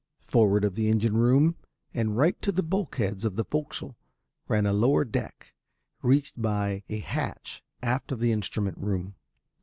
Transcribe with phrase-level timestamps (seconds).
[0.23, 1.57] Forward of the engine room
[1.93, 3.95] and right to the bulkheads of the fo'c'sle
[4.47, 5.53] ran a lower deck
[6.01, 9.13] reached by a hatch aft of the instrument room.